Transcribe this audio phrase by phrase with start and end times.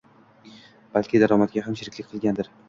[0.97, 2.51] Balki daromadga ham sherik qilgandir